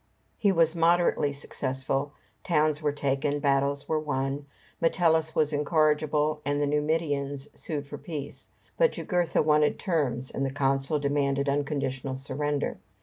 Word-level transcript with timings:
He 0.35 0.51
was 0.51 0.75
moderately 0.75 1.31
successful. 1.31 2.13
Towns 2.43 2.81
were 2.81 2.91
taken, 2.91 3.39
battles 3.39 3.87
were 3.87 3.99
won: 3.99 4.47
Metellus 4.81 5.35
was 5.35 5.53
incorruptible, 5.53 6.41
and 6.43 6.59
the 6.59 6.65
Numidians 6.65 7.47
sued 7.53 7.85
for 7.85 7.99
peace. 7.99 8.49
But 8.79 8.93
Jugurtha 8.93 9.43
wanted 9.43 9.77
terms, 9.77 10.31
and 10.31 10.43
the 10.43 10.49
consul 10.49 10.97
demanded 10.97 11.47
unconditional 11.47 12.15
surrender. 12.15 12.79